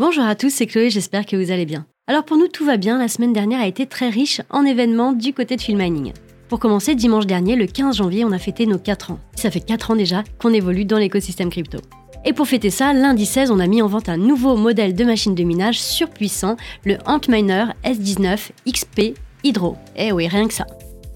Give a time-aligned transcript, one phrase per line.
[0.00, 1.84] Bonjour à tous, c'est Chloé, j'espère que vous allez bien.
[2.06, 5.12] Alors pour nous, tout va bien, la semaine dernière a été très riche en événements
[5.12, 6.14] du côté de Filmining.
[6.48, 9.18] Pour commencer, dimanche dernier, le 15 janvier, on a fêté nos 4 ans.
[9.36, 11.80] Ça fait 4 ans déjà qu'on évolue dans l'écosystème crypto.
[12.24, 15.04] Et pour fêter ça, lundi 16, on a mis en vente un nouveau modèle de
[15.04, 16.56] machine de minage surpuissant,
[16.86, 19.76] le Antminer S19 XP Hydro.
[19.96, 20.64] Eh oui, rien que ça.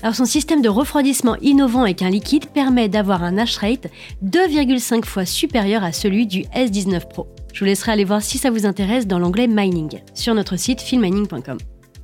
[0.03, 3.87] Alors son système de refroidissement innovant avec un liquide permet d'avoir un hash rate
[4.23, 7.27] 2,5 fois supérieur à celui du S19 Pro.
[7.55, 10.81] Je vous laisserai aller voir si ça vous intéresse dans l'onglet Mining sur notre site
[10.81, 11.57] filmining.com.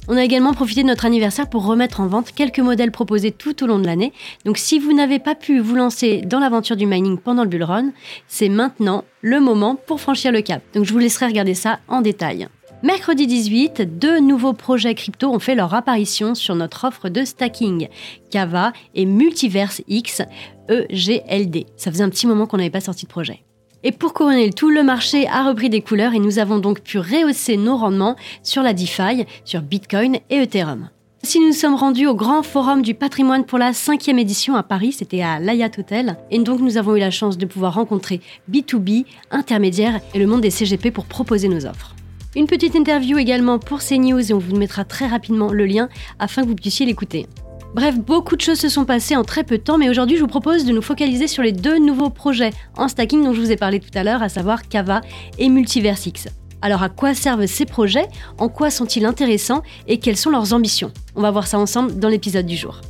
[0.06, 3.64] On a également profité de notre anniversaire pour remettre en vente quelques modèles proposés tout
[3.64, 4.12] au long de l'année.
[4.44, 7.64] Donc si vous n'avez pas pu vous lancer dans l'aventure du mining pendant le bull
[7.64, 7.90] run,
[8.28, 10.62] c'est maintenant le moment pour franchir le cap.
[10.72, 12.46] Donc je vous laisserai regarder ça en détail.
[12.84, 17.88] Mercredi 18, deux nouveaux projets crypto ont fait leur apparition sur notre offre de stacking,
[18.30, 20.22] Kava et Multiverse X
[20.68, 21.66] EGLD.
[21.76, 23.42] Ça faisait un petit moment qu'on n'avait pas sorti de projet.
[23.82, 26.80] Et pour couronner le tout, le marché a repris des couleurs et nous avons donc
[26.80, 30.90] pu rehausser nos rendements sur la DeFi, sur Bitcoin et Ethereum.
[31.22, 34.92] Si nous sommes rendus au grand forum du patrimoine pour la cinquième édition à Paris,
[34.92, 39.04] c'était à l'Ayat Hotel, et donc nous avons eu la chance de pouvoir rencontrer B2B,
[39.30, 41.94] intermédiaires et le monde des CGP pour proposer nos offres.
[42.36, 45.88] Une petite interview également pour CNews et on vous mettra très rapidement le lien
[46.18, 47.26] afin que vous puissiez l'écouter.
[47.72, 50.22] Bref, beaucoup de choses se sont passées en très peu de temps, mais aujourd'hui je
[50.22, 53.52] vous propose de nous focaliser sur les deux nouveaux projets en stacking dont je vous
[53.52, 55.02] ai parlé tout à l'heure, à savoir Kava
[55.38, 56.26] et Multiversix.
[56.62, 58.06] Alors à quoi servent ces projets?
[58.38, 59.62] En quoi sont-ils intéressants?
[59.86, 60.90] Et quelles sont leurs ambitions?
[61.14, 62.80] On va voir ça ensemble dans l'épisode du jour.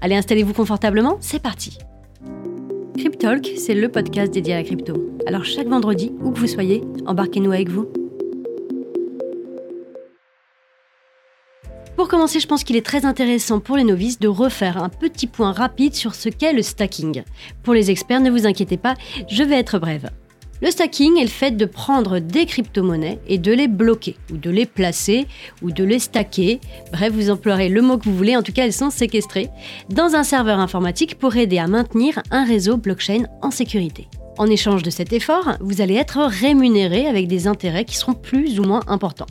[0.00, 1.76] Allez, installez-vous confortablement, c'est parti
[2.96, 4.94] Cryptalk, c'est le podcast dédié à la crypto.
[5.26, 7.86] Alors chaque vendredi, où que vous soyez, embarquez-nous avec vous.
[11.96, 15.26] Pour commencer, je pense qu'il est très intéressant pour les novices de refaire un petit
[15.26, 17.22] point rapide sur ce qu'est le stacking.
[17.62, 18.94] Pour les experts, ne vous inquiétez pas,
[19.28, 20.10] je vais être brève.
[20.62, 24.48] Le stacking est le fait de prendre des crypto-monnaies et de les bloquer, ou de
[24.48, 25.26] les placer,
[25.60, 26.60] ou de les stacker,
[26.92, 29.50] bref, vous emploierez le mot que vous voulez, en tout cas elles sont séquestrées,
[29.90, 34.06] dans un serveur informatique pour aider à maintenir un réseau blockchain en sécurité.
[34.38, 38.60] En échange de cet effort, vous allez être rémunéré avec des intérêts qui seront plus
[38.60, 39.26] ou moins importants.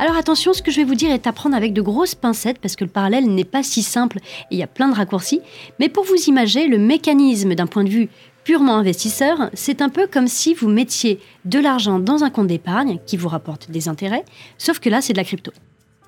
[0.00, 2.60] Alors attention, ce que je vais vous dire est à prendre avec de grosses pincettes
[2.60, 5.40] parce que le parallèle n'est pas si simple et il y a plein de raccourcis.
[5.80, 8.08] Mais pour vous imaginer le mécanisme d'un point de vue
[8.44, 13.00] purement investisseur, c'est un peu comme si vous mettiez de l'argent dans un compte d'épargne
[13.06, 14.24] qui vous rapporte des intérêts,
[14.56, 15.50] sauf que là c'est de la crypto.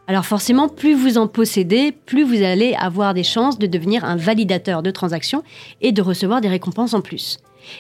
[0.06, 4.14] Alors forcément, plus vous en possédez, plus vous allez avoir des chances de devenir un
[4.16, 5.42] validateur de transactions
[5.80, 7.38] et de recevoir des récompenses en plus.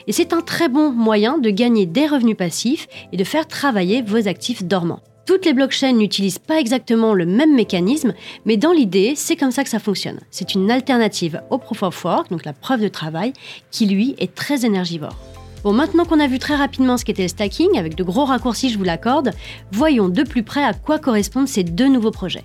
[0.08, 4.02] Et c'est un très bon moyen de gagner des revenus passifs et de faire travailler
[4.02, 5.00] vos actifs dormants.
[5.30, 8.14] Toutes les blockchains n'utilisent pas exactement le même mécanisme,
[8.46, 10.18] mais dans l'idée, c'est comme ça que ça fonctionne.
[10.32, 13.32] C'est une alternative au proof of work, donc la preuve de travail,
[13.70, 15.16] qui lui est très énergivore.
[15.62, 18.70] Bon, maintenant qu'on a vu très rapidement ce qu'était le stacking, avec de gros raccourcis,
[18.70, 19.30] je vous l'accorde,
[19.70, 22.42] voyons de plus près à quoi correspondent ces deux nouveaux projets.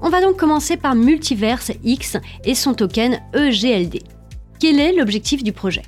[0.00, 2.16] On va donc commencer par Multiverse X
[2.46, 4.04] et son token EGLD.
[4.58, 5.82] Quel est l'objectif du projet?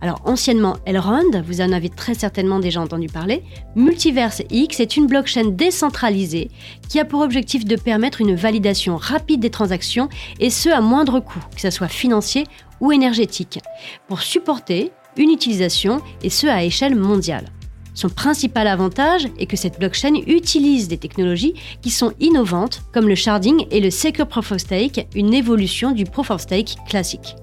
[0.00, 3.42] Alors anciennement Elrond, vous en avez très certainement déjà entendu parler,
[3.76, 6.50] Multiverse X est une blockchain décentralisée
[6.88, 10.08] qui a pour objectif de permettre une validation rapide des transactions
[10.40, 12.44] et ce à moindre coût, que ce soit financier
[12.80, 13.60] ou énergétique,
[14.08, 17.46] pour supporter une utilisation et ce à échelle mondiale.
[17.94, 23.14] Son principal avantage est que cette blockchain utilise des technologies qui sont innovantes comme le
[23.14, 27.36] sharding et le Secure Proof of Stake, une évolution du Proof of Stake classique.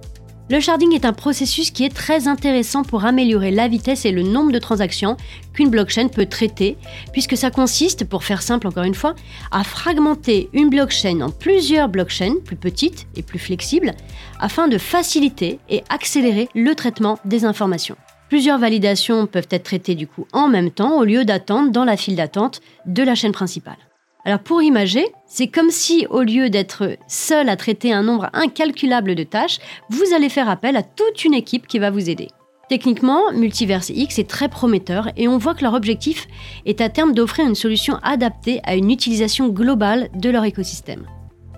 [0.51, 4.22] Le sharding est un processus qui est très intéressant pour améliorer la vitesse et le
[4.22, 5.16] nombre de transactions
[5.53, 6.75] qu'une blockchain peut traiter,
[7.13, 9.16] puisque ça consiste, pour faire simple encore une fois,
[9.51, 13.94] à fragmenter une blockchain en plusieurs blockchains plus petites et plus flexibles,
[14.41, 17.95] afin de faciliter et accélérer le traitement des informations.
[18.28, 21.95] Plusieurs validations peuvent être traitées du coup en même temps au lieu d'attendre dans la
[21.95, 23.78] file d'attente de la chaîne principale.
[24.23, 29.15] Alors pour imager, c'est comme si au lieu d'être seul à traiter un nombre incalculable
[29.15, 29.59] de tâches,
[29.89, 32.27] vous allez faire appel à toute une équipe qui va vous aider.
[32.69, 36.27] Techniquement, Multiverse X est très prometteur et on voit que leur objectif
[36.65, 41.06] est à terme d'offrir une solution adaptée à une utilisation globale de leur écosystème.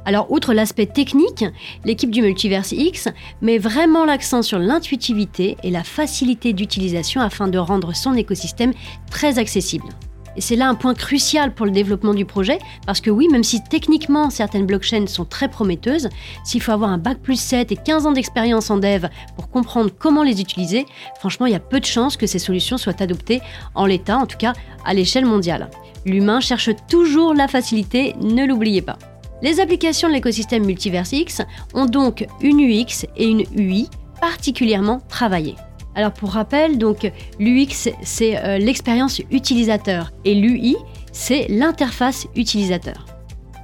[0.05, 1.45] Alors, outre l'aspect technique,
[1.85, 3.09] l'équipe du Multiverse X
[3.41, 8.73] met vraiment l'accent sur l'intuitivité et la facilité d'utilisation afin de rendre son écosystème
[9.09, 9.85] très accessible.
[10.35, 13.43] Et c'est là un point crucial pour le développement du projet, parce que oui, même
[13.43, 16.09] si techniquement certaines blockchains sont très prometteuses,
[16.43, 19.91] s'il faut avoir un bac plus 7 et 15 ans d'expérience en dev pour comprendre
[19.97, 20.85] comment les utiliser,
[21.19, 23.41] franchement, il y a peu de chances que ces solutions soient adoptées
[23.75, 24.53] en l'état, en tout cas
[24.85, 25.69] à l'échelle mondiale.
[26.05, 28.97] L'humain cherche toujours la facilité, ne l'oubliez pas.
[29.41, 31.41] Les applications de l'écosystème Multiverse X
[31.73, 33.89] ont donc une UX et une UI
[34.21, 35.55] particulièrement travaillées.
[35.95, 40.75] Alors pour rappel, donc l'UX c'est euh, l'expérience utilisateur et l'UI
[41.11, 43.05] c'est l'interface utilisateur.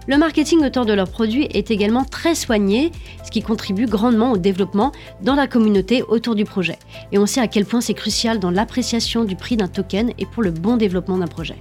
[0.08, 2.92] Le marketing autour de leurs produits est également très soigné,
[3.24, 4.92] ce qui contribue grandement au développement
[5.22, 6.80] dans la communauté autour du projet.
[7.12, 10.26] Et on sait à quel point c'est crucial dans l'appréciation du prix d'un token et
[10.26, 11.58] pour le bon développement d'un projet.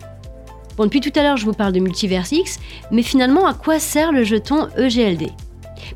[0.79, 2.59] Bon, depuis tout à l'heure, je vous parle de Multiverse X,
[2.91, 5.31] mais finalement, à quoi sert le jeton EGLD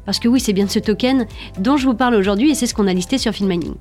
[0.05, 1.27] parce que oui, c'est bien ce token
[1.59, 3.75] dont je vous parle aujourd'hui et c'est ce qu'on a listé sur FilmMining.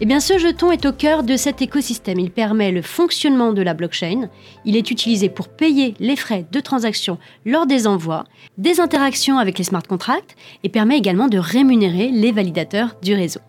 [0.00, 2.18] Eh bien, ce jeton est au cœur de cet écosystème.
[2.18, 4.28] Il permet le fonctionnement de la blockchain.
[4.64, 8.24] Il est utilisé pour payer les frais de transaction lors des envois,
[8.58, 13.40] des interactions avec les smart contracts et permet également de rémunérer les validateurs du réseau.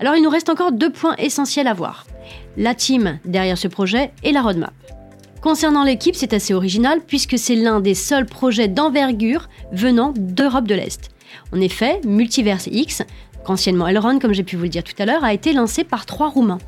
[0.00, 2.06] Alors, il nous reste encore deux points essentiels à voir.
[2.56, 4.72] La team derrière ce projet et la roadmap.
[5.40, 10.74] Concernant l'équipe, c'est assez original puisque c'est l'un des seuls projets d'envergure venant d'Europe de
[10.74, 11.10] l'Est.
[11.52, 13.02] En effet, Multiverse X,
[13.44, 16.06] qu'anciennement Elrond comme j'ai pu vous le dire tout à l'heure, a été lancé par
[16.06, 16.58] trois Roumains.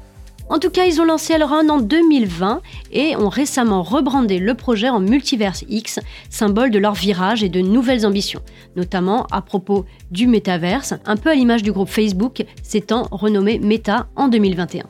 [0.51, 2.61] En tout cas, ils ont lancé Elrond en 2020
[2.91, 7.61] et ont récemment rebrandé le projet en Multiverse X, symbole de leur virage et de
[7.61, 8.43] nouvelles ambitions,
[8.75, 14.09] notamment à propos du métaverse, un peu à l'image du groupe Facebook s'étant renommé Meta
[14.17, 14.87] en 2021.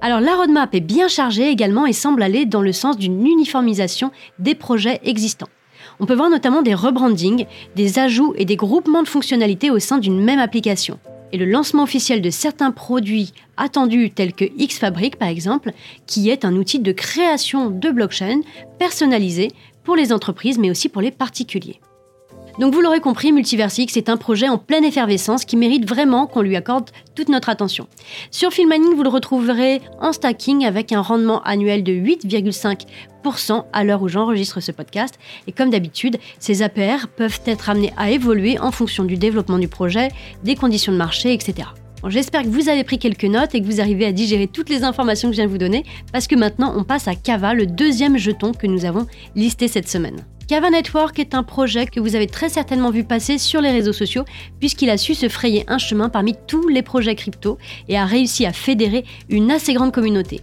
[0.00, 4.10] Alors la roadmap est bien chargée également et semble aller dans le sens d'une uniformisation
[4.40, 5.48] des projets existants.
[6.00, 9.98] On peut voir notamment des rebrandings, des ajouts et des groupements de fonctionnalités au sein
[9.98, 10.98] d'une même application.
[11.32, 15.72] Et le lancement officiel de certains produits attendus tels que Xfabric par exemple,
[16.06, 18.40] qui est un outil de création de blockchain
[18.78, 19.48] personnalisé
[19.84, 21.80] pour les entreprises mais aussi pour les particuliers.
[22.58, 26.42] Donc vous l'aurez compris, Multiversix est un projet en pleine effervescence qui mérite vraiment qu'on
[26.42, 27.86] lui accorde toute notre attention.
[28.30, 34.02] Sur Filmaning, vous le retrouverez en stacking avec un rendement annuel de 8,5% à l'heure
[34.02, 35.18] où j'enregistre ce podcast.
[35.46, 39.68] Et comme d'habitude, ces APR peuvent être amenés à évoluer en fonction du développement du
[39.68, 40.08] projet,
[40.44, 41.68] des conditions de marché, etc.
[42.08, 44.84] J'espère que vous avez pris quelques notes et que vous arrivez à digérer toutes les
[44.84, 47.66] informations que je viens de vous donner, parce que maintenant on passe à Kava, le
[47.66, 50.24] deuxième jeton que nous avons listé cette semaine.
[50.50, 53.92] Kava Network est un projet que vous avez très certainement vu passer sur les réseaux
[53.92, 54.24] sociaux
[54.58, 57.56] puisqu'il a su se frayer un chemin parmi tous les projets crypto
[57.86, 60.40] et a réussi à fédérer une assez grande communauté.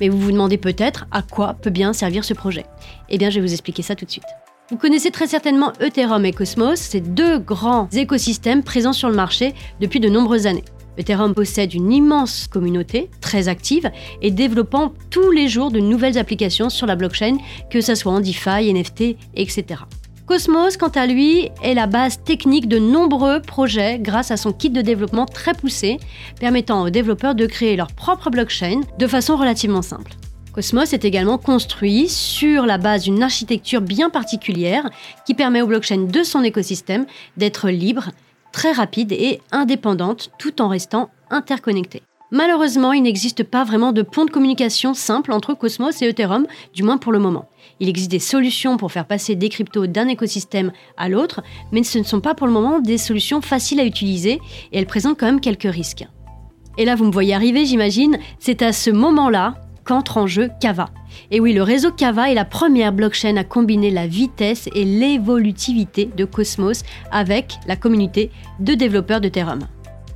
[0.00, 2.66] Mais vous vous demandez peut-être à quoi peut bien servir ce projet.
[3.08, 4.24] Eh bien, je vais vous expliquer ça tout de suite.
[4.72, 9.54] Vous connaissez très certainement Ethereum et Cosmos, ces deux grands écosystèmes présents sur le marché
[9.78, 10.64] depuis de nombreuses années.
[10.98, 13.90] Ethereum possède une immense communauté, très active,
[14.22, 17.38] et développant tous les jours de nouvelles applications sur la blockchain,
[17.70, 19.80] que ce soit en DeFi, NFT, etc.
[20.26, 24.70] Cosmos, quant à lui, est la base technique de nombreux projets grâce à son kit
[24.70, 25.98] de développement très poussé,
[26.40, 30.12] permettant aux développeurs de créer leur propre blockchain de façon relativement simple.
[30.54, 34.88] Cosmos est également construit sur la base d'une architecture bien particulière
[35.26, 37.06] qui permet aux blockchains de son écosystème
[37.36, 38.10] d'être libres
[38.54, 42.02] très rapide et indépendante tout en restant interconnectée.
[42.30, 46.84] Malheureusement, il n'existe pas vraiment de pont de communication simple entre Cosmos et Ethereum, du
[46.84, 47.48] moins pour le moment.
[47.80, 51.42] Il existe des solutions pour faire passer des cryptos d'un écosystème à l'autre,
[51.72, 54.40] mais ce ne sont pas pour le moment des solutions faciles à utiliser
[54.70, 56.06] et elles présentent quand même quelques risques.
[56.78, 60.88] Et là, vous me voyez arriver, j'imagine, c'est à ce moment-là qu'entre en jeu Kava.
[61.30, 66.10] Et oui, le réseau Kava est la première blockchain à combiner la vitesse et l'évolutivité
[66.16, 66.82] de Cosmos
[67.12, 69.30] avec la communauté de développeurs de.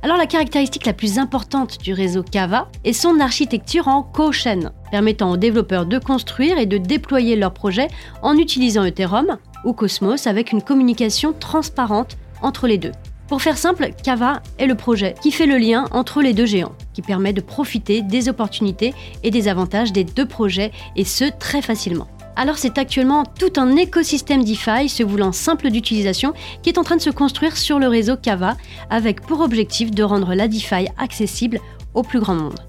[0.01, 5.31] Alors la caractéristique la plus importante du réseau Kava est son architecture en co-chain, permettant
[5.31, 7.89] aux développeurs de construire et de déployer leurs projets
[8.21, 12.93] en utilisant Ethereum ou Cosmos avec une communication transparente entre les deux.
[13.29, 16.73] Pour faire simple, Kava est le projet qui fait le lien entre les deux géants,
[16.93, 21.61] qui permet de profiter des opportunités et des avantages des deux projets, et ce très
[21.61, 22.07] facilement.
[22.35, 26.33] Alors c'est actuellement tout un écosystème DeFi se voulant simple d'utilisation
[26.63, 28.55] qui est en train de se construire sur le réseau Kava
[28.89, 31.59] avec pour objectif de rendre la DeFi accessible
[31.93, 32.59] au plus grand monde.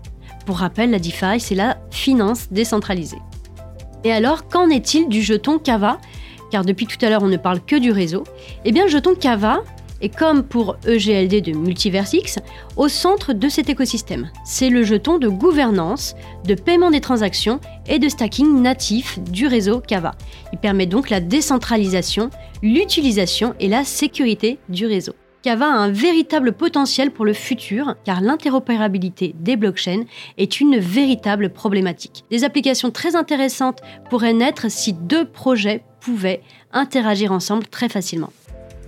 [0.44, 3.22] Pour rappel, la DeFi, c'est la finance décentralisée.
[4.04, 5.98] Et alors, qu'en est-il du jeton Kava?
[6.50, 8.24] Car depuis tout à l'heure, on ne parle que du réseau.
[8.64, 9.60] Eh bien, le jeton Kava
[10.00, 12.38] et comme pour EGLD de Multiversix,
[12.76, 14.30] au centre de cet écosystème.
[14.44, 16.14] C'est le jeton de gouvernance,
[16.44, 20.12] de paiement des transactions et de stacking natif du réseau Kava.
[20.52, 22.30] Il permet donc la décentralisation,
[22.62, 25.14] l'utilisation et la sécurité du réseau.
[25.42, 30.04] Kava a un véritable potentiel pour le futur car l'interopérabilité des blockchains
[30.36, 32.24] est une véritable problématique.
[32.30, 33.80] Des applications très intéressantes
[34.10, 36.42] pourraient naître si deux projets pouvaient
[36.72, 38.32] interagir ensemble très facilement.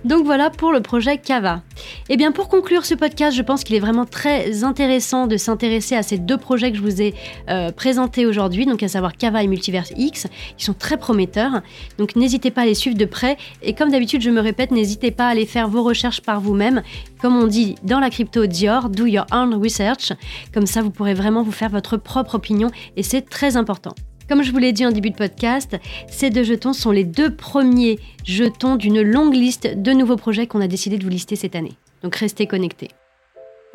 [0.05, 1.61] Donc voilà pour le projet Cava.
[2.09, 5.37] Et eh bien pour conclure ce podcast, je pense qu'il est vraiment très intéressant de
[5.37, 7.13] s'intéresser à ces deux projets que je vous ai
[7.49, 11.61] euh, présentés aujourd'hui, donc à savoir Cava et Multiverse X, qui sont très prometteurs.
[11.97, 13.37] Donc n'hésitez pas à les suivre de près.
[13.61, 16.83] Et comme d'habitude, je me répète, n'hésitez pas à aller faire vos recherches par vous-même.
[17.21, 20.11] Comme on dit dans la crypto Dior, do your own research.
[20.53, 23.95] Comme ça, vous pourrez vraiment vous faire votre propre opinion et c'est très important.
[24.33, 27.29] Comme je vous l'ai dit en début de podcast, ces deux jetons sont les deux
[27.29, 31.55] premiers jetons d'une longue liste de nouveaux projets qu'on a décidé de vous lister cette
[31.55, 31.73] année.
[32.01, 32.87] Donc restez connectés.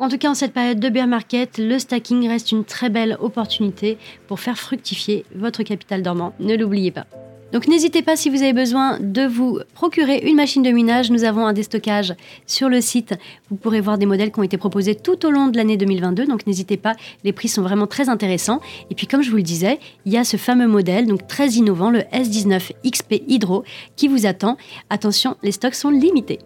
[0.01, 3.15] En tout cas, en cette période de bear market, le stacking reste une très belle
[3.21, 3.97] opportunité
[4.27, 6.33] pour faire fructifier votre capital dormant.
[6.41, 7.07] Ne l'oubliez pas.
[7.51, 11.09] Donc n'hésitez pas si vous avez besoin de vous procurer une machine de minage.
[11.09, 12.13] Nous avons un déstockage
[12.45, 13.15] sur le site.
[13.49, 16.27] Vous pourrez voir des modèles qui ont été proposés tout au long de l'année 2022.
[16.27, 18.61] Donc n'hésitez pas, les prix sont vraiment très intéressants.
[18.91, 21.49] Et puis comme je vous le disais, il y a ce fameux modèle, donc très
[21.49, 23.63] innovant, le S19 XP Hydro,
[23.95, 24.57] qui vous attend.
[24.89, 26.39] Attention, les stocks sont limités.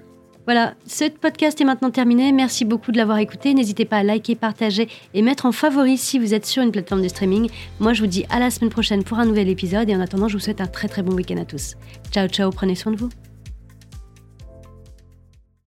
[0.45, 2.31] Voilà, ce podcast est maintenant terminé.
[2.31, 3.53] Merci beaucoup de l'avoir écouté.
[3.53, 7.01] N'hésitez pas à liker, partager et mettre en favori si vous êtes sur une plateforme
[7.01, 7.49] de streaming.
[7.79, 10.27] Moi, je vous dis à la semaine prochaine pour un nouvel épisode et en attendant,
[10.27, 11.75] je vous souhaite un très très bon week-end à tous.
[12.11, 13.09] Ciao ciao, prenez soin de vous.